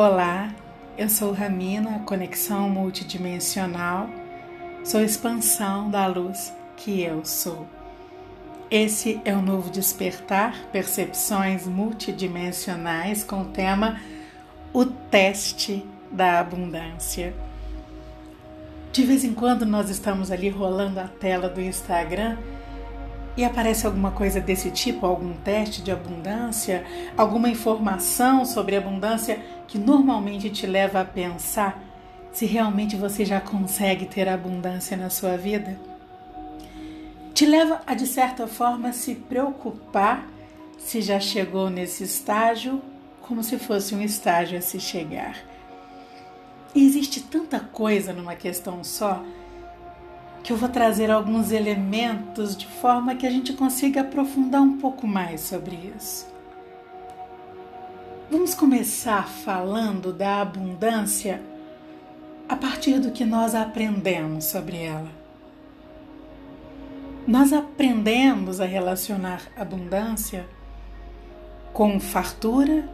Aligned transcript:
Olá, 0.00 0.54
eu 0.96 1.08
sou 1.08 1.32
Ramina, 1.32 1.98
conexão 2.06 2.70
multidimensional, 2.70 4.08
sou 4.84 5.00
expansão 5.02 5.90
da 5.90 6.06
luz 6.06 6.54
que 6.76 7.02
eu 7.02 7.24
sou. 7.24 7.66
Esse 8.70 9.20
é 9.24 9.34
o 9.34 9.42
novo 9.42 9.70
despertar, 9.70 10.54
percepções 10.70 11.66
multidimensionais 11.66 13.24
com 13.24 13.42
o 13.42 13.46
tema 13.46 14.00
O 14.72 14.84
Teste 14.84 15.84
da 16.12 16.38
Abundância. 16.38 17.34
De 18.92 19.02
vez 19.02 19.24
em 19.24 19.34
quando 19.34 19.66
nós 19.66 19.90
estamos 19.90 20.30
ali 20.30 20.48
rolando 20.48 21.00
a 21.00 21.08
tela 21.08 21.48
do 21.48 21.60
Instagram 21.60 22.38
e 23.38 23.44
aparece 23.44 23.86
alguma 23.86 24.10
coisa 24.10 24.40
desse 24.40 24.68
tipo, 24.68 25.06
algum 25.06 25.32
teste 25.32 25.80
de 25.80 25.92
abundância, 25.92 26.84
alguma 27.16 27.48
informação 27.48 28.44
sobre 28.44 28.74
abundância 28.74 29.40
que 29.68 29.78
normalmente 29.78 30.50
te 30.50 30.66
leva 30.66 31.02
a 31.02 31.04
pensar 31.04 31.80
se 32.32 32.46
realmente 32.46 32.96
você 32.96 33.24
já 33.24 33.40
consegue 33.40 34.06
ter 34.06 34.28
abundância 34.28 34.96
na 34.96 35.08
sua 35.08 35.36
vida? 35.36 35.78
Te 37.32 37.46
leva 37.46 37.80
a, 37.86 37.94
de 37.94 38.08
certa 38.08 38.48
forma, 38.48 38.92
se 38.92 39.14
preocupar 39.14 40.26
se 40.76 41.00
já 41.00 41.20
chegou 41.20 41.70
nesse 41.70 42.02
estágio, 42.02 42.82
como 43.20 43.44
se 43.44 43.56
fosse 43.56 43.94
um 43.94 44.02
estágio 44.02 44.58
a 44.58 44.60
se 44.60 44.80
chegar. 44.80 45.36
E 46.74 46.84
existe 46.84 47.20
tanta 47.20 47.60
coisa 47.60 48.12
numa 48.12 48.34
questão 48.34 48.82
só 48.82 49.22
que 50.48 50.52
eu 50.54 50.56
vou 50.56 50.70
trazer 50.70 51.10
alguns 51.10 51.52
elementos 51.52 52.56
de 52.56 52.66
forma 52.66 53.14
que 53.14 53.26
a 53.26 53.30
gente 53.30 53.52
consiga 53.52 54.00
aprofundar 54.00 54.62
um 54.62 54.78
pouco 54.78 55.06
mais 55.06 55.42
sobre 55.42 55.76
isso. 55.94 56.26
Vamos 58.30 58.54
começar 58.54 59.28
falando 59.28 60.10
da 60.10 60.40
abundância 60.40 61.42
a 62.48 62.56
partir 62.56 62.98
do 62.98 63.10
que 63.10 63.26
nós 63.26 63.54
aprendemos 63.54 64.46
sobre 64.46 64.78
ela. 64.78 65.10
Nós 67.26 67.52
aprendemos 67.52 68.58
a 68.58 68.64
relacionar 68.64 69.42
abundância 69.54 70.48
com 71.74 72.00
fartura, 72.00 72.88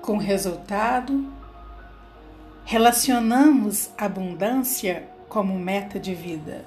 com 0.00 0.16
resultado, 0.16 1.30
relacionamos 2.64 3.90
abundância 3.98 5.11
como 5.32 5.58
meta 5.58 5.98
de 5.98 6.14
vida, 6.14 6.62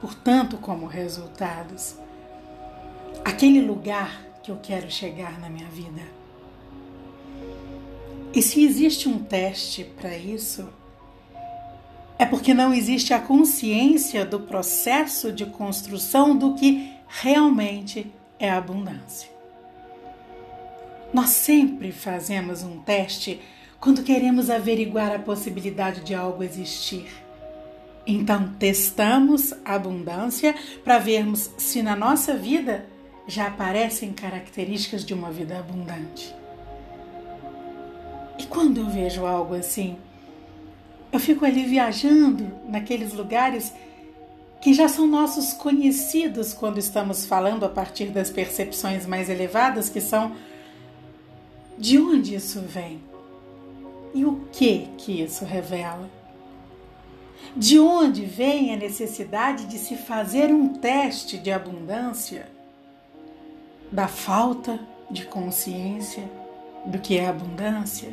portanto, 0.00 0.56
como 0.58 0.86
resultados. 0.86 1.96
Aquele 3.24 3.60
lugar 3.60 4.24
que 4.44 4.52
eu 4.52 4.60
quero 4.62 4.88
chegar 4.88 5.40
na 5.40 5.50
minha 5.50 5.66
vida. 5.66 6.02
E 8.32 8.40
se 8.40 8.64
existe 8.64 9.08
um 9.08 9.18
teste 9.18 9.82
para 9.82 10.16
isso, 10.16 10.68
é 12.16 12.24
porque 12.24 12.54
não 12.54 12.72
existe 12.72 13.12
a 13.12 13.18
consciência 13.18 14.24
do 14.24 14.38
processo 14.38 15.32
de 15.32 15.44
construção 15.44 16.38
do 16.38 16.54
que 16.54 16.92
realmente 17.08 18.06
é 18.38 18.52
abundância. 18.52 19.28
Nós 21.12 21.30
sempre 21.30 21.90
fazemos 21.90 22.62
um 22.62 22.78
teste 22.78 23.40
quando 23.80 24.04
queremos 24.04 24.48
averiguar 24.48 25.12
a 25.12 25.18
possibilidade 25.18 26.02
de 26.02 26.14
algo 26.14 26.44
existir. 26.44 27.23
Então, 28.06 28.52
testamos 28.58 29.54
a 29.64 29.74
abundância 29.74 30.54
para 30.84 30.98
vermos 30.98 31.50
se 31.56 31.82
na 31.82 31.96
nossa 31.96 32.36
vida 32.36 32.86
já 33.26 33.46
aparecem 33.46 34.12
características 34.12 35.04
de 35.04 35.14
uma 35.14 35.30
vida 35.30 35.58
abundante. 35.58 36.34
E 38.38 38.44
quando 38.44 38.78
eu 38.78 38.90
vejo 38.90 39.24
algo 39.24 39.54
assim, 39.54 39.96
eu 41.10 41.18
fico 41.18 41.44
ali 41.44 41.64
viajando 41.64 42.50
naqueles 42.68 43.12
lugares 43.12 43.72
que 44.60 44.74
já 44.74 44.88
são 44.88 45.06
nossos 45.06 45.52
conhecidos 45.52 46.52
quando 46.52 46.78
estamos 46.78 47.24
falando 47.24 47.64
a 47.64 47.68
partir 47.68 48.06
das 48.06 48.30
percepções 48.30 49.06
mais 49.06 49.30
elevadas, 49.30 49.88
que 49.88 50.00
são 50.00 50.34
de 51.78 51.98
onde 51.98 52.34
isso 52.34 52.60
vem 52.60 53.00
e 54.14 54.24
o 54.24 54.40
que 54.52 54.88
que 54.98 55.22
isso 55.22 55.44
revela. 55.44 56.08
De 57.56 57.78
onde 57.78 58.24
vem 58.24 58.72
a 58.72 58.76
necessidade 58.76 59.66
de 59.66 59.78
se 59.78 59.96
fazer 59.96 60.52
um 60.52 60.68
teste 60.68 61.38
de 61.38 61.52
abundância? 61.52 62.48
Da 63.92 64.08
falta 64.08 64.80
de 65.10 65.24
consciência 65.26 66.28
do 66.86 66.98
que 66.98 67.16
é 67.16 67.28
abundância? 67.28 68.12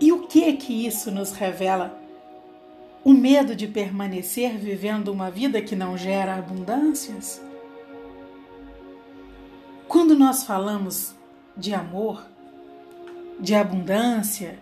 E 0.00 0.12
o 0.12 0.26
que 0.26 0.52
que 0.54 0.86
isso 0.86 1.10
nos 1.10 1.32
revela? 1.32 1.98
O 3.04 3.12
medo 3.12 3.56
de 3.56 3.66
permanecer 3.66 4.56
vivendo 4.56 5.08
uma 5.08 5.30
vida 5.30 5.60
que 5.60 5.74
não 5.74 5.96
gera 5.96 6.36
abundâncias? 6.36 7.42
Quando 9.88 10.14
nós 10.14 10.44
falamos 10.44 11.14
de 11.56 11.74
amor, 11.74 12.24
de 13.40 13.54
abundância, 13.54 14.58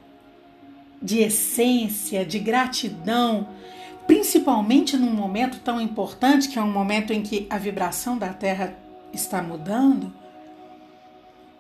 de 1.01 1.21
essência, 1.21 2.25
de 2.25 2.39
gratidão, 2.39 3.49
principalmente 4.07 4.97
num 4.97 5.13
momento 5.13 5.61
tão 5.61 5.81
importante 5.81 6.49
que 6.49 6.59
é 6.59 6.63
um 6.63 6.73
momento 6.73 7.13
em 7.13 7.23
que 7.23 7.47
a 7.49 7.59
vibração 7.59 8.19
da 8.19 8.33
Terra 8.33 8.75
está 9.13 9.43
mudando, 9.43 10.13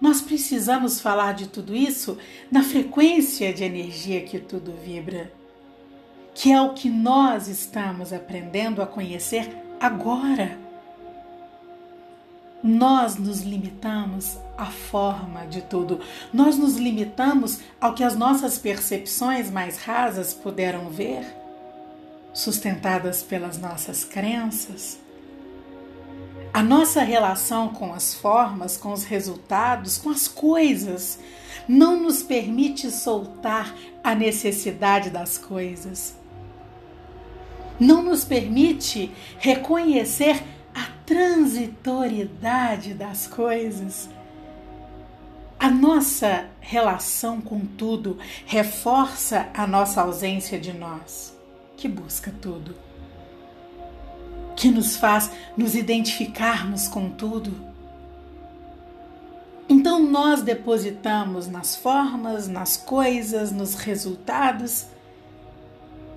nós 0.00 0.20
precisamos 0.20 1.00
falar 1.00 1.34
de 1.34 1.48
tudo 1.48 1.74
isso 1.74 2.18
na 2.50 2.62
frequência 2.62 3.52
de 3.52 3.64
energia 3.64 4.22
que 4.22 4.38
tudo 4.38 4.72
vibra, 4.72 5.32
que 6.34 6.52
é 6.52 6.60
o 6.60 6.72
que 6.72 6.88
nós 6.88 7.48
estamos 7.48 8.12
aprendendo 8.12 8.80
a 8.80 8.86
conhecer 8.86 9.50
agora 9.80 10.67
nós 12.62 13.16
nos 13.16 13.42
limitamos 13.42 14.36
à 14.56 14.66
forma 14.66 15.46
de 15.46 15.62
tudo. 15.62 16.00
Nós 16.32 16.58
nos 16.58 16.76
limitamos 16.76 17.60
ao 17.80 17.94
que 17.94 18.02
as 18.02 18.16
nossas 18.16 18.58
percepções 18.58 19.50
mais 19.50 19.78
rasas 19.78 20.34
puderam 20.34 20.90
ver, 20.90 21.24
sustentadas 22.32 23.22
pelas 23.22 23.58
nossas 23.58 24.04
crenças. 24.04 24.98
A 26.52 26.62
nossa 26.62 27.02
relação 27.02 27.68
com 27.68 27.92
as 27.92 28.14
formas, 28.14 28.76
com 28.76 28.92
os 28.92 29.04
resultados, 29.04 29.98
com 29.98 30.10
as 30.10 30.26
coisas, 30.26 31.18
não 31.68 32.00
nos 32.00 32.22
permite 32.22 32.90
soltar 32.90 33.76
a 34.02 34.14
necessidade 34.14 35.10
das 35.10 35.38
coisas. 35.38 36.16
Não 37.78 38.02
nos 38.02 38.24
permite 38.24 39.12
reconhecer 39.38 40.42
transitoriedade 41.08 42.92
das 42.92 43.26
coisas. 43.26 44.10
A 45.58 45.70
nossa 45.70 46.44
relação 46.60 47.40
com 47.40 47.60
tudo 47.60 48.18
reforça 48.44 49.48
a 49.54 49.66
nossa 49.66 50.02
ausência 50.02 50.60
de 50.60 50.74
nós, 50.74 51.34
que 51.78 51.88
busca 51.88 52.30
tudo, 52.42 52.76
que 54.54 54.70
nos 54.70 54.96
faz 54.96 55.30
nos 55.56 55.74
identificarmos 55.74 56.86
com 56.86 57.08
tudo. 57.08 57.54
Então 59.66 60.04
nós 60.04 60.42
depositamos 60.42 61.48
nas 61.48 61.74
formas, 61.74 62.48
nas 62.48 62.76
coisas, 62.76 63.50
nos 63.50 63.74
resultados, 63.74 64.88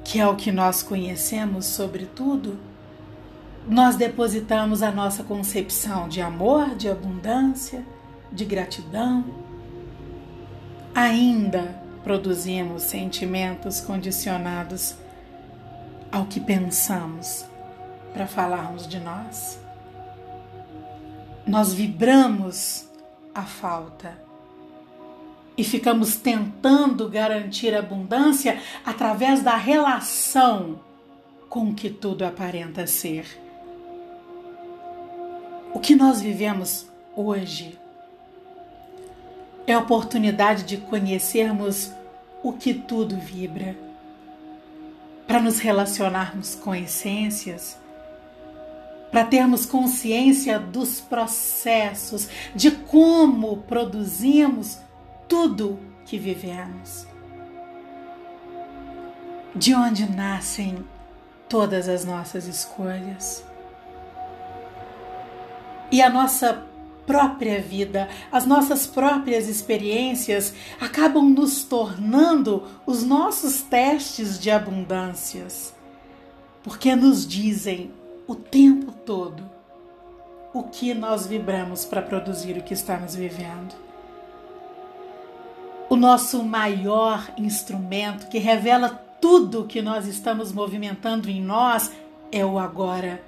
que 0.03 0.19
é 0.19 0.27
o 0.27 0.35
que 0.35 0.51
nós 0.51 0.83
conhecemos 0.83 1.65
sobre 1.65 2.05
tudo 2.07 2.70
nós 3.67 3.95
depositamos 3.95 4.81
a 4.81 4.91
nossa 4.91 5.23
concepção 5.23 6.07
de 6.07 6.21
amor, 6.21 6.75
de 6.75 6.89
abundância, 6.89 7.85
de 8.31 8.43
gratidão. 8.43 9.23
Ainda 10.95 11.81
produzimos 12.03 12.83
sentimentos 12.83 13.79
condicionados 13.79 14.95
ao 16.11 16.25
que 16.25 16.39
pensamos 16.39 17.45
para 18.13 18.27
falarmos 18.27 18.87
de 18.87 18.99
nós. 18.99 19.59
Nós 21.45 21.73
vibramos 21.73 22.87
a 23.33 23.43
falta 23.43 24.17
e 25.57 25.63
ficamos 25.63 26.15
tentando 26.15 27.07
garantir 27.09 27.75
abundância 27.75 28.59
através 28.85 29.41
da 29.41 29.55
relação 29.55 30.79
com 31.49 31.73
que 31.73 31.89
tudo 31.89 32.25
aparenta 32.25 32.87
ser. 32.87 33.25
O 35.73 35.79
que 35.79 35.95
nós 35.95 36.21
vivemos 36.21 36.85
hoje 37.15 37.79
é 39.65 39.73
a 39.73 39.79
oportunidade 39.79 40.63
de 40.63 40.77
conhecermos 40.77 41.91
o 42.43 42.51
que 42.51 42.73
tudo 42.73 43.15
vibra, 43.15 43.75
para 45.25 45.39
nos 45.39 45.59
relacionarmos 45.59 46.55
com 46.55 46.75
essências, 46.75 47.79
para 49.11 49.23
termos 49.25 49.65
consciência 49.65 50.59
dos 50.59 50.99
processos, 50.99 52.27
de 52.53 52.71
como 52.71 53.57
produzimos 53.63 54.77
tudo 55.27 55.79
que 56.05 56.17
vivemos. 56.17 57.07
De 59.55 59.73
onde 59.73 60.09
nascem 60.09 60.83
todas 61.47 61.87
as 61.87 62.03
nossas 62.03 62.45
escolhas. 62.45 63.50
E 65.91 66.01
a 66.01 66.09
nossa 66.09 66.65
própria 67.05 67.61
vida, 67.61 68.07
as 68.31 68.45
nossas 68.45 68.87
próprias 68.87 69.49
experiências 69.49 70.53
acabam 70.79 71.29
nos 71.29 71.63
tornando 71.63 72.63
os 72.85 73.03
nossos 73.03 73.61
testes 73.61 74.39
de 74.39 74.49
abundâncias, 74.49 75.73
porque 76.63 76.95
nos 76.95 77.27
dizem 77.27 77.91
o 78.25 78.35
tempo 78.35 78.93
todo 79.05 79.43
o 80.53 80.63
que 80.63 80.93
nós 80.93 81.27
vibramos 81.27 81.83
para 81.83 82.01
produzir 82.01 82.57
o 82.57 82.63
que 82.63 82.73
estamos 82.73 83.15
vivendo. 83.15 83.75
O 85.89 85.97
nosso 85.97 86.41
maior 86.43 87.33
instrumento 87.37 88.29
que 88.29 88.37
revela 88.37 88.89
tudo 89.19 89.61
o 89.61 89.67
que 89.67 89.81
nós 89.81 90.07
estamos 90.07 90.53
movimentando 90.53 91.29
em 91.29 91.41
nós 91.41 91.91
é 92.31 92.45
o 92.45 92.57
agora 92.57 93.21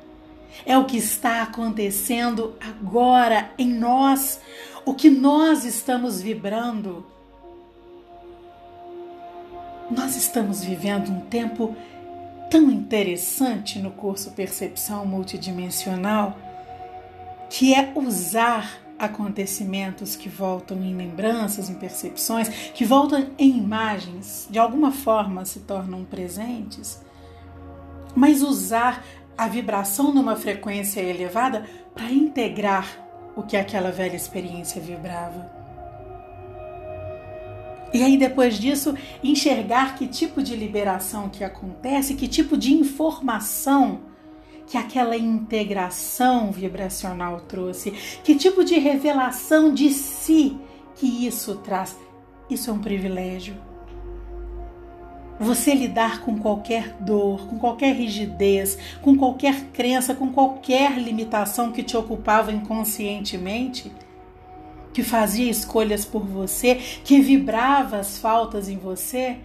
é 0.66 0.78
o 0.78 0.86
que 0.86 0.98
está 0.98 1.42
acontecendo 1.42 2.56
agora 2.60 3.52
em 3.58 3.68
nós, 3.68 4.40
o 4.86 4.94
que 4.94 5.10
nós 5.10 5.66
estamos 5.66 6.22
vibrando. 6.22 7.06
Nós 9.92 10.16
estamos 10.16 10.64
vivendo 10.64 11.10
um 11.10 11.22
tempo 11.22 11.76
tão 12.50 12.70
interessante 12.70 13.80
no 13.80 13.92
curso 13.92 14.32
Percepção 14.32 15.06
Multidimensional, 15.06 16.38
que 17.50 17.74
é 17.74 17.92
usar 17.96 18.84
acontecimentos 18.98 20.16
que 20.16 20.30
voltam 20.30 20.78
em 20.82 20.96
lembranças, 20.96 21.70
em 21.70 21.76
percepções, 21.76 22.48
que 22.48 22.86
voltam 22.86 23.28
em 23.38 23.58
imagens, 23.58 24.48
de 24.50 24.60
alguma 24.60 24.92
forma 24.92 25.46
se 25.46 25.62
tornam 25.62 26.04
presentes, 26.04 27.02
mas 28.16 28.42
usar 28.42 29.04
a 29.38 29.48
vibração 29.48 30.14
numa 30.14 30.36
frequência 30.36 31.02
elevada 31.02 31.66
para 31.94 32.12
integrar 32.12 32.88
o 33.36 33.44
que 33.44 33.58
aquela 33.58 33.92
velha 33.92 34.16
experiência 34.16 34.82
vibrava. 34.82 35.52
E 37.94 38.02
aí 38.02 38.18
depois 38.18 38.58
disso, 38.58 38.96
enxergar 39.24 39.96
que 39.96 40.08
tipo 40.08 40.42
de 40.42 40.56
liberação 40.56 41.30
que 41.30 41.44
acontece, 41.44 42.16
que 42.16 42.28
tipo 42.28 42.58
de 42.58 42.74
informação 42.74 44.02
que 44.66 44.78
aquela 44.78 45.18
integração 45.18 46.52
vibracional 46.52 47.42
trouxe, 47.42 47.92
que 48.24 48.36
tipo 48.36 48.64
de 48.64 48.80
revelação 48.80 49.74
de 49.74 49.90
si 49.90 50.58
que 50.96 51.28
isso 51.28 51.58
traz. 51.58 51.98
Isso 52.50 52.70
é 52.70 52.74
um 52.74 52.80
privilégio 52.80 53.56
você 55.44 55.76
lidar 55.76 56.22
com 56.22 56.40
qualquer 56.40 56.96
dor, 57.00 57.48
com 57.48 57.60
qualquer 57.60 57.94
rigidez, 57.94 58.78
com 59.02 59.16
qualquer 59.16 59.66
crença, 59.74 60.16
com 60.16 60.32
qualquer 60.32 60.98
limitação 60.98 61.72
que 61.72 61.84
te 61.84 61.96
ocupava 61.96 62.52
inconscientemente, 62.52 63.92
que 64.94 65.04
fazia 65.04 65.50
escolhas 65.50 66.06
por 66.06 66.26
você, 66.26 66.76
que 67.04 67.20
vibrava 67.20 67.98
as 67.98 68.18
faltas 68.18 68.70
em 68.70 68.78
você, 68.78 69.38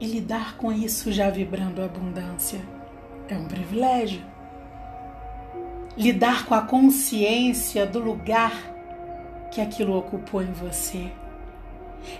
e 0.00 0.06
lidar 0.06 0.56
com 0.56 0.72
isso 0.72 1.10
já 1.10 1.28
vibrando 1.28 1.82
abundância 1.82 2.60
é 3.28 3.36
um 3.36 3.46
privilégio. 3.46 4.22
Lidar 5.96 6.46
com 6.46 6.54
a 6.54 6.62
consciência 6.62 7.84
do 7.84 7.98
lugar 7.98 8.52
que 9.50 9.60
aquilo 9.60 9.96
ocupou 9.96 10.42
em 10.42 10.52
você 10.52 11.10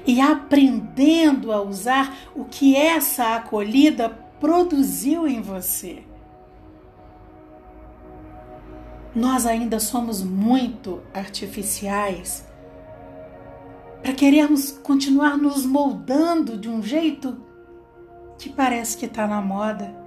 e 0.06 0.20
aprendendo 0.20 1.52
a 1.52 1.62
usar 1.62 2.16
o 2.34 2.44
que 2.44 2.76
essa 2.76 3.36
acolhida 3.36 4.08
produziu 4.40 5.26
em 5.26 5.40
você. 5.40 6.04
Nós 9.14 9.46
ainda 9.46 9.80
somos 9.80 10.22
muito 10.22 11.02
artificiais 11.12 12.46
para 14.02 14.12
querermos 14.12 14.70
continuar 14.70 15.36
nos 15.36 15.66
moldando 15.66 16.56
de 16.56 16.68
um 16.68 16.82
jeito 16.82 17.36
que 18.38 18.48
parece 18.48 18.96
que 18.96 19.06
está 19.06 19.26
na 19.26 19.40
moda 19.40 19.97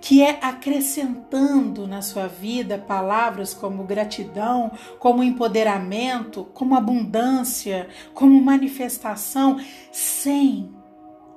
que 0.00 0.22
é 0.22 0.38
acrescentando 0.42 1.86
na 1.86 2.02
sua 2.02 2.26
vida 2.26 2.78
palavras 2.78 3.52
como 3.52 3.84
gratidão, 3.84 4.70
como 4.98 5.22
empoderamento, 5.22 6.44
como 6.54 6.76
abundância, 6.76 7.88
como 8.14 8.40
manifestação, 8.40 9.60
sem 9.90 10.70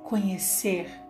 conhecer 0.04 1.02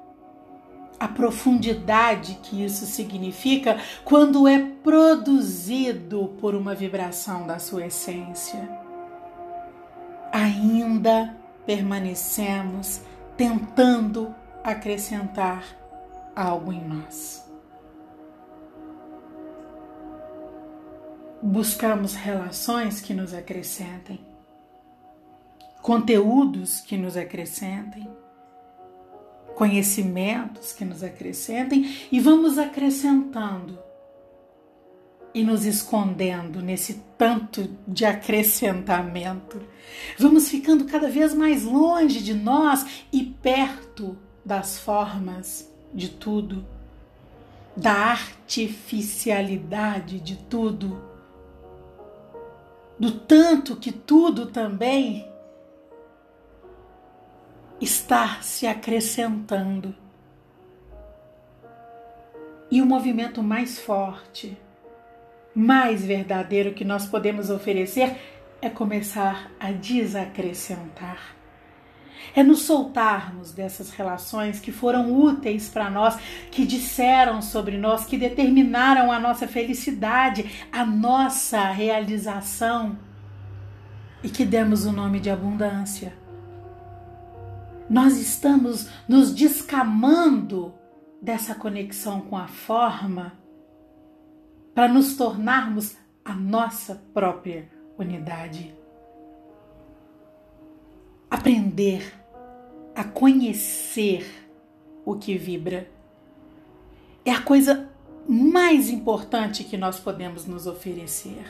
a 1.02 1.08
profundidade 1.08 2.38
que 2.44 2.64
isso 2.64 2.86
significa 2.86 3.76
quando 4.04 4.46
é 4.46 4.60
produzido 4.84 6.28
por 6.40 6.54
uma 6.54 6.76
vibração 6.76 7.44
da 7.44 7.58
sua 7.58 7.86
essência. 7.86 8.70
Ainda 10.30 11.36
permanecemos 11.66 13.00
tentando 13.36 14.32
acrescentar 14.62 15.64
algo 16.34 16.72
em 16.72 16.82
nós. 16.86 17.44
Buscamos 21.42 22.14
relações 22.14 23.00
que 23.00 23.12
nos 23.12 23.34
acrescentem, 23.34 24.20
conteúdos 25.80 26.80
que 26.80 26.96
nos 26.96 27.16
acrescentem, 27.16 28.08
conhecimentos 29.56 30.72
que 30.72 30.84
nos 30.84 31.02
acrescentem 31.02 32.08
e 32.10 32.20
vamos 32.20 32.58
acrescentando 32.58 33.78
e 35.34 35.42
nos 35.42 35.64
escondendo 35.64 36.60
nesse 36.60 37.02
tanto 37.16 37.76
de 37.88 38.04
acrescentamento. 38.04 39.60
Vamos 40.18 40.48
ficando 40.48 40.84
cada 40.84 41.08
vez 41.08 41.34
mais 41.34 41.64
longe 41.64 42.22
de 42.22 42.34
nós 42.34 43.04
e 43.12 43.24
perto 43.24 44.16
das 44.44 44.78
formas 44.78 45.71
de 45.92 46.08
tudo, 46.08 46.64
da 47.76 47.92
artificialidade 47.92 50.18
de 50.20 50.36
tudo, 50.36 51.02
do 52.98 53.12
tanto 53.12 53.76
que 53.76 53.92
tudo 53.92 54.46
também 54.46 55.30
está 57.80 58.40
se 58.40 58.66
acrescentando. 58.66 59.94
E 62.70 62.80
o 62.80 62.86
movimento 62.86 63.42
mais 63.42 63.78
forte, 63.78 64.56
mais 65.54 66.02
verdadeiro 66.04 66.72
que 66.72 66.84
nós 66.84 67.06
podemos 67.06 67.50
oferecer 67.50 68.16
é 68.62 68.70
começar 68.70 69.50
a 69.58 69.72
desacrescentar 69.72 71.41
é 72.34 72.42
nos 72.42 72.62
soltarmos 72.62 73.52
dessas 73.52 73.90
relações 73.90 74.60
que 74.60 74.72
foram 74.72 75.12
úteis 75.12 75.68
para 75.68 75.90
nós, 75.90 76.16
que 76.50 76.64
disseram 76.64 77.42
sobre 77.42 77.76
nós, 77.78 78.04
que 78.04 78.16
determinaram 78.16 79.12
a 79.12 79.18
nossa 79.18 79.46
felicidade, 79.46 80.66
a 80.72 80.84
nossa 80.84 81.70
realização 81.70 82.98
e 84.22 84.28
que 84.28 84.44
demos 84.44 84.86
o 84.86 84.92
nome 84.92 85.20
de 85.20 85.30
abundância. 85.30 86.14
Nós 87.88 88.16
estamos 88.16 88.88
nos 89.08 89.34
descamando 89.34 90.74
dessa 91.20 91.54
conexão 91.54 92.20
com 92.22 92.36
a 92.36 92.46
forma 92.46 93.32
para 94.74 94.88
nos 94.88 95.16
tornarmos 95.16 95.96
a 96.24 96.34
nossa 96.34 97.02
própria 97.12 97.68
unidade 97.98 98.74
aprender 101.32 102.12
a 102.94 103.02
conhecer 103.02 104.46
o 105.02 105.14
que 105.14 105.38
vibra 105.38 105.90
é 107.24 107.30
a 107.30 107.40
coisa 107.40 107.88
mais 108.28 108.90
importante 108.90 109.64
que 109.64 109.78
nós 109.78 109.98
podemos 109.98 110.44
nos 110.44 110.66
oferecer. 110.66 111.42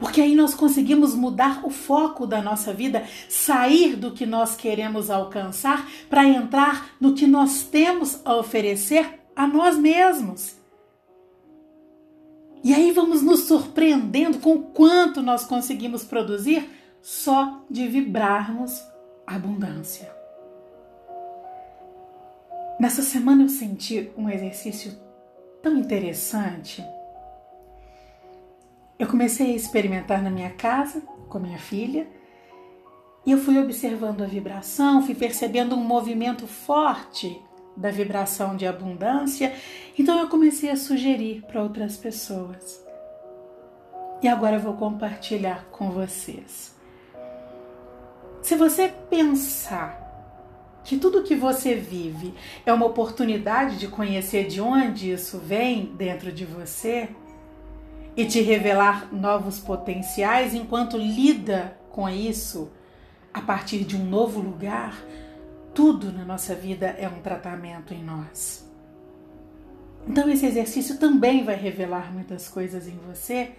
Porque 0.00 0.20
aí 0.20 0.34
nós 0.34 0.52
conseguimos 0.52 1.14
mudar 1.14 1.64
o 1.64 1.70
foco 1.70 2.26
da 2.26 2.42
nossa 2.42 2.72
vida, 2.72 3.06
sair 3.28 3.94
do 3.94 4.10
que 4.10 4.26
nós 4.26 4.56
queremos 4.56 5.10
alcançar 5.10 5.88
para 6.10 6.24
entrar 6.24 6.90
no 7.00 7.14
que 7.14 7.26
nós 7.26 7.62
temos 7.62 8.20
a 8.24 8.34
oferecer 8.34 9.20
a 9.36 9.46
nós 9.46 9.78
mesmos. 9.78 10.56
E 12.64 12.74
aí 12.74 12.90
vamos 12.90 13.22
nos 13.22 13.44
surpreendendo 13.44 14.40
com 14.40 14.56
o 14.56 14.62
quanto 14.62 15.22
nós 15.22 15.44
conseguimos 15.44 16.02
produzir 16.02 16.77
só 17.08 17.62
de 17.70 17.88
vibrarmos 17.88 18.86
abundância. 19.26 20.14
Nessa 22.78 23.00
semana 23.00 23.44
eu 23.44 23.48
senti 23.48 24.12
um 24.14 24.28
exercício 24.28 24.92
tão 25.62 25.78
interessante. 25.78 26.84
Eu 28.98 29.06
comecei 29.06 29.52
a 29.52 29.56
experimentar 29.56 30.22
na 30.22 30.28
minha 30.28 30.50
casa 30.50 31.00
com 31.30 31.38
minha 31.38 31.58
filha 31.58 32.06
E 33.24 33.32
eu 33.32 33.38
fui 33.38 33.58
observando 33.58 34.22
a 34.22 34.26
vibração, 34.26 35.00
fui 35.00 35.14
percebendo 35.14 35.74
um 35.74 35.82
movimento 35.82 36.46
forte 36.46 37.40
da 37.74 37.90
vibração 37.90 38.54
de 38.54 38.66
abundância, 38.66 39.54
então 39.98 40.18
eu 40.20 40.28
comecei 40.28 40.68
a 40.68 40.76
sugerir 40.76 41.42
para 41.46 41.62
outras 41.62 41.96
pessoas. 41.96 42.84
E 44.22 44.28
agora 44.28 44.56
eu 44.56 44.60
vou 44.60 44.74
compartilhar 44.74 45.64
com 45.70 45.90
vocês. 45.90 46.76
Se 48.48 48.56
você 48.56 48.88
pensar 49.10 50.80
que 50.82 50.96
tudo 50.96 51.22
que 51.22 51.34
você 51.36 51.74
vive 51.74 52.32
é 52.64 52.72
uma 52.72 52.86
oportunidade 52.86 53.76
de 53.76 53.88
conhecer 53.88 54.46
de 54.46 54.58
onde 54.58 55.12
isso 55.12 55.36
vem 55.36 55.94
dentro 55.98 56.32
de 56.32 56.46
você 56.46 57.10
e 58.16 58.24
te 58.24 58.40
revelar 58.40 59.12
novos 59.12 59.60
potenciais 59.60 60.54
enquanto 60.54 60.96
lida 60.96 61.76
com 61.90 62.08
isso 62.08 62.72
a 63.34 63.42
partir 63.42 63.84
de 63.84 63.98
um 63.98 64.04
novo 64.06 64.40
lugar, 64.40 64.98
tudo 65.74 66.10
na 66.10 66.24
nossa 66.24 66.54
vida 66.54 66.86
é 66.98 67.06
um 67.06 67.20
tratamento 67.20 67.92
em 67.92 68.02
nós. 68.02 68.66
Então, 70.06 70.26
esse 70.26 70.46
exercício 70.46 70.96
também 70.96 71.44
vai 71.44 71.56
revelar 71.56 72.10
muitas 72.10 72.48
coisas 72.48 72.88
em 72.88 72.98
você. 73.06 73.52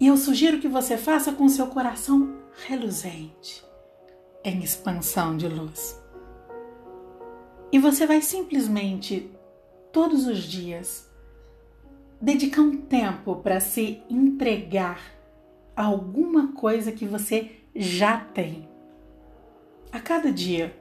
E 0.00 0.08
eu 0.08 0.16
sugiro 0.16 0.58
que 0.58 0.66
você 0.66 0.96
faça 0.96 1.30
com 1.30 1.48
seu 1.48 1.68
coração 1.68 2.42
reluzente, 2.66 3.64
em 4.44 4.62
expansão 4.62 5.36
de 5.36 5.48
luz. 5.48 6.00
E 7.72 7.78
você 7.78 8.06
vai 8.06 8.20
simplesmente, 8.22 9.30
todos 9.92 10.26
os 10.26 10.38
dias, 10.38 11.10
dedicar 12.20 12.62
um 12.62 12.76
tempo 12.76 13.36
para 13.36 13.60
se 13.60 14.02
entregar 14.08 15.00
a 15.76 15.84
alguma 15.84 16.52
coisa 16.52 16.92
que 16.92 17.04
você 17.04 17.50
já 17.74 18.18
tem. 18.18 18.68
A 19.90 20.00
cada 20.00 20.32
dia, 20.32 20.74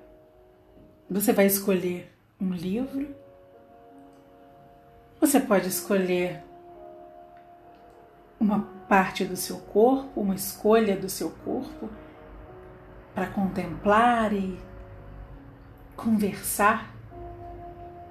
você 1.10 1.34
vai 1.34 1.48
escolher 1.48 2.12
um 2.40 2.54
livro, 2.54 3.16
você 5.20 5.40
pode 5.40 5.68
escolher 5.68 6.44
uma 8.40 8.73
parte 8.94 9.26
do 9.26 9.36
seu 9.36 9.58
corpo, 9.58 10.22
uma 10.22 10.36
escolha 10.36 10.96
do 10.96 11.10
seu 11.10 11.32
corpo, 11.44 11.90
para 13.16 13.26
contemplar 13.26 14.32
e 14.32 14.56
conversar 15.96 16.94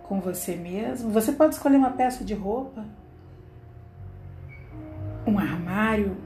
com 0.02 0.20
você 0.20 0.56
mesmo. 0.56 1.12
Você 1.12 1.30
pode 1.30 1.54
escolher 1.54 1.76
uma 1.76 1.92
peça 1.92 2.24
de 2.24 2.34
roupa, 2.34 2.84
um 5.24 5.38
armário, 5.38 6.16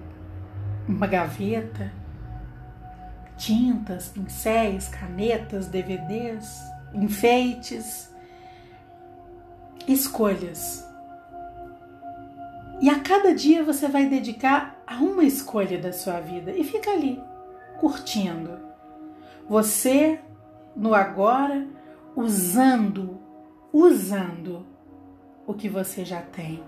uma 0.88 1.06
gaveta, 1.06 1.92
tintas, 3.36 4.08
pincéis, 4.08 4.88
canetas, 4.88 5.66
DVDs, 5.66 6.58
enfeites, 6.94 8.10
escolhas 9.86 10.82
e 12.80 12.90
a 12.90 13.00
cada 13.00 13.34
dia 13.34 13.64
você 13.64 13.88
vai 13.88 14.06
dedicar 14.06 14.82
a 14.86 14.96
uma 14.96 15.24
escolha 15.24 15.78
da 15.78 15.92
sua 15.92 16.20
vida 16.20 16.52
e 16.52 16.62
fica 16.62 16.90
ali, 16.90 17.20
curtindo. 17.78 18.58
Você 19.48 20.20
no 20.74 20.94
agora, 20.94 21.66
usando, 22.14 23.18
usando 23.72 24.66
o 25.46 25.54
que 25.54 25.68
você 25.68 26.04
já 26.04 26.20
tem. 26.20 26.62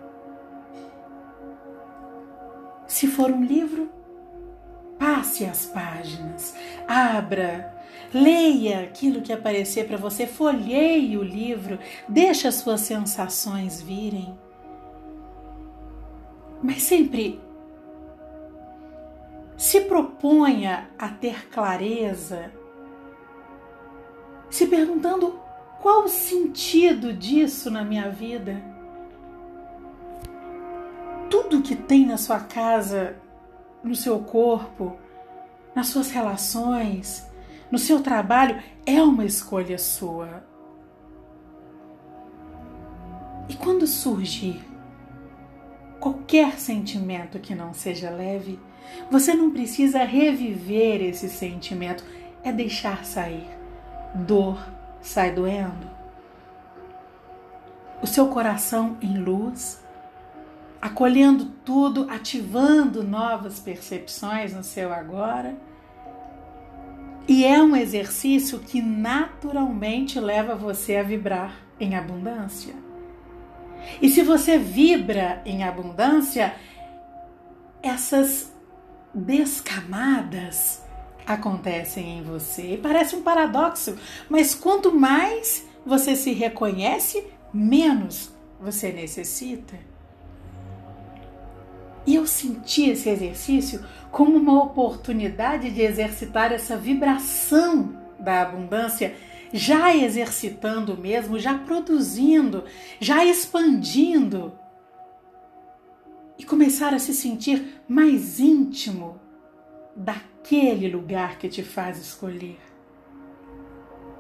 Se 2.87 3.07
for 3.07 3.31
um 3.31 3.45
livro, 3.45 3.91
passe 4.99 5.45
as 5.45 5.67
páginas, 5.67 6.57
abra, 6.87 7.77
leia 8.15 8.81
aquilo 8.81 9.21
que 9.21 9.33
aparecer 9.33 9.87
para 9.87 9.99
você, 9.99 10.27
folheie 10.27 11.19
o 11.19 11.23
livro, 11.23 11.79
deixe 12.09 12.49
as 12.49 12.55
suas 12.55 12.81
sensações 12.81 13.83
virem 13.83 14.35
mas 16.69 16.83
sempre 16.83 17.41
se 19.57 19.81
proponha 19.81 20.91
a 20.99 21.09
ter 21.09 21.49
clareza, 21.49 22.53
se 24.51 24.67
perguntando 24.67 25.41
qual 25.81 26.05
o 26.05 26.09
sentido 26.09 27.15
disso 27.15 27.71
na 27.71 27.83
minha 27.83 28.11
vida. 28.11 28.63
Tudo 31.31 31.63
que 31.63 31.75
tem 31.75 32.05
na 32.05 32.19
sua 32.19 32.41
casa, 32.41 33.17
no 33.83 33.95
seu 33.95 34.19
corpo, 34.19 34.99
nas 35.75 35.87
suas 35.87 36.11
relações, 36.11 37.27
no 37.71 37.79
seu 37.79 38.03
trabalho, 38.03 38.63
é 38.85 39.03
uma 39.03 39.25
escolha 39.25 39.79
sua. 39.79 40.45
E 43.49 43.57
quando 43.57 43.87
surgir 43.87 44.68
qualquer 46.09 46.59
sentimento 46.59 47.39
que 47.39 47.55
não 47.55 47.75
seja 47.75 48.09
leve, 48.09 48.59
você 49.11 49.35
não 49.35 49.51
precisa 49.51 50.05
reviver 50.05 51.03
esse 51.03 51.29
sentimento, 51.29 52.03
é 52.43 52.51
deixar 52.51 53.05
sair. 53.05 53.47
Dor 54.15 54.59
sai 55.03 55.33
doendo. 55.33 55.91
O 58.01 58.07
seu 58.07 58.29
coração 58.29 58.97
em 59.03 59.19
luz, 59.19 59.85
acolhendo 60.81 61.47
tudo, 61.63 62.07
ativando 62.09 63.03
novas 63.03 63.61
percepções 63.61 64.55
no 64.55 64.65
seu 64.65 64.93
agora. 64.93 65.57
E 67.27 67.45
é 67.45 67.63
um 67.63 67.77
exercício 67.77 68.61
que 68.61 68.81
naturalmente 68.81 70.19
leva 70.19 70.55
você 70.55 70.97
a 70.97 71.03
vibrar 71.03 71.55
em 71.79 71.95
abundância. 71.95 72.88
E 74.01 74.09
se 74.09 74.23
você 74.23 74.59
vibra 74.59 75.43
em 75.45 75.65
abundância, 75.65 76.55
essas 77.83 78.53
descamadas 79.15 80.83
acontecem 81.27 82.19
em 82.19 82.23
você. 82.23 82.75
E 82.75 82.79
parece 82.79 83.15
um 83.17 83.23
paradoxo, 83.23 83.99
mas 84.29 84.55
quanto 84.55 84.95
mais 84.95 85.67
você 85.85 86.17
se 86.17 86.33
reconhece, 86.33 87.25
menos 87.53 88.33
você 88.61 88.93
necessita. 88.93 89.77
E 92.07 92.15
eu 92.15 92.27
senti 92.27 92.89
esse 92.89 93.09
exercício 93.11 93.85
como 94.11 94.37
uma 94.37 94.63
oportunidade 94.63 95.71
de 95.71 95.83
exercitar 95.83 96.53
essa 96.53 96.77
vibração 96.77 97.95
da 98.19 98.41
abundância 98.43 99.15
já 99.53 99.97
exercitando 99.97 100.97
mesmo, 100.97 101.39
já 101.39 101.57
produzindo, 101.59 102.65
já 103.01 103.25
expandindo 103.25 104.53
e 106.39 106.45
começar 106.45 106.95
a 106.95 106.99
se 106.99 107.13
sentir 107.13 107.83
mais 107.89 108.39
íntimo 108.39 109.21
daquele 109.97 110.89
lugar 110.89 111.39
que 111.39 111.49
te 111.49 111.63
faz 111.63 111.99
escolher. 111.99 112.59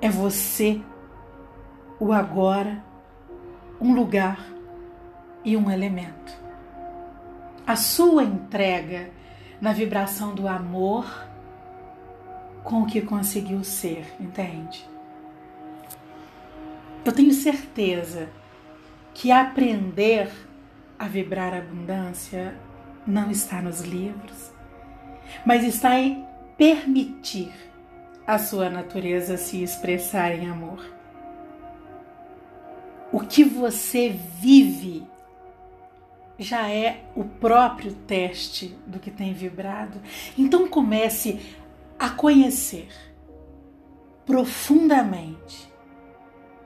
É 0.00 0.08
você, 0.08 0.80
o 2.00 2.12
agora, 2.12 2.84
um 3.80 3.94
lugar 3.94 4.52
e 5.44 5.56
um 5.56 5.70
elemento. 5.70 6.36
A 7.66 7.76
sua 7.76 8.24
entrega 8.24 9.10
na 9.60 9.72
vibração 9.72 10.34
do 10.34 10.48
amor 10.48 11.04
com 12.64 12.82
o 12.82 12.86
que 12.86 13.00
conseguiu 13.00 13.62
ser, 13.62 14.14
entende? 14.20 14.88
Eu 17.08 17.12
tenho 17.14 17.32
certeza 17.32 18.28
que 19.14 19.32
aprender 19.32 20.30
a 20.98 21.08
vibrar 21.08 21.54
abundância 21.54 22.54
não 23.06 23.30
está 23.30 23.62
nos 23.62 23.80
livros, 23.80 24.52
mas 25.42 25.64
está 25.64 25.98
em 25.98 26.22
permitir 26.58 27.50
a 28.26 28.38
sua 28.38 28.68
natureza 28.68 29.38
se 29.38 29.62
expressar 29.62 30.32
em 30.32 30.50
amor. 30.50 30.84
O 33.10 33.20
que 33.20 33.42
você 33.42 34.10
vive 34.10 35.02
já 36.38 36.70
é 36.70 37.04
o 37.16 37.24
próprio 37.24 37.94
teste 38.06 38.76
do 38.86 38.98
que 38.98 39.10
tem 39.10 39.32
vibrado. 39.32 39.98
Então 40.36 40.68
comece 40.68 41.40
a 41.98 42.10
conhecer 42.10 42.88
profundamente 44.26 45.67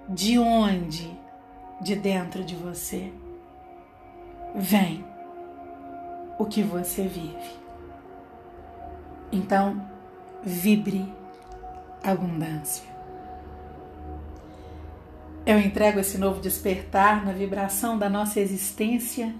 de 0.08 0.38
onde 0.38 1.10
de 1.80 1.96
dentro 1.96 2.44
de 2.44 2.54
você 2.54 3.12
vem 4.54 5.04
o 6.38 6.44
que 6.44 6.62
você 6.62 7.06
vive. 7.06 7.60
Então, 9.30 9.80
vibre 10.42 11.10
abundância. 12.02 12.84
Eu 15.44 15.58
entrego 15.58 15.98
esse 15.98 16.18
novo 16.18 16.40
despertar 16.40 17.24
na 17.24 17.32
vibração 17.32 17.98
da 17.98 18.08
nossa 18.08 18.38
existência 18.38 19.34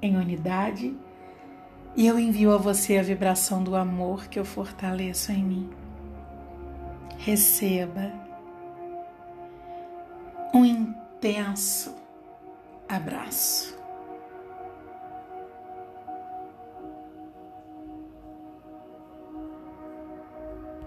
em 0.00 0.16
unidade 0.16 0.96
E 1.96 2.06
eu 2.06 2.16
envio 2.16 2.52
a 2.52 2.56
você 2.56 2.96
a 2.96 3.02
vibração 3.02 3.64
do 3.64 3.74
amor 3.74 4.28
que 4.28 4.38
eu 4.38 4.44
fortaleço 4.44 5.32
em 5.32 5.42
mim. 5.42 5.70
Receba 7.16 8.12
um 10.58 10.64
intenso 10.64 11.94
abraço. 12.88 13.77